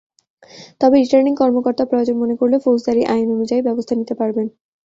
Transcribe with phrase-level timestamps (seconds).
[0.81, 4.47] তবে রিটার্নিং কর্মকর্তা প্রয়োজন মনে করলে ফৌজদারি আইন অনুযায়ী ব্যবস্থা নিতে পারবেন।